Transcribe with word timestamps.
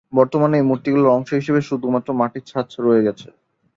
বর্তমানে 0.13 0.55
এই 0.57 0.65
মূর্তিগুলির 0.69 1.13
অংশ 1.15 1.29
হিসেবে 1.33 1.59
শুধুমাত্র 1.69 2.09
মাটির 2.13 2.43
ছাঁচ 2.43 2.69
রয়ে 2.79 3.05
গেছে। 3.07 3.27